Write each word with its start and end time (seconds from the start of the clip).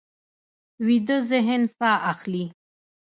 ویده 0.85 1.17
ذهن 1.29 1.61
ساه 1.77 1.97
اخلي 2.11 2.45